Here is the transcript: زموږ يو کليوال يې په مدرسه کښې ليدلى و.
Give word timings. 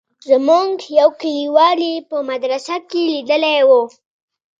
زموږ 0.29 0.75
يو 0.99 1.09
کليوال 1.21 1.79
يې 1.89 1.93
په 2.09 2.17
مدرسه 2.29 2.75
کښې 2.89 3.01
ليدلى 3.13 3.57
و. 3.67 3.69